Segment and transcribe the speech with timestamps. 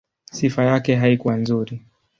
[0.31, 1.81] Sifa yake haikuwa nzuri.